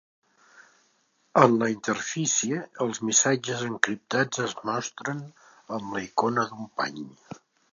[1.41, 5.23] En la interfície, els missatges encriptats es mostren
[5.79, 7.03] amb la icona d'un pany.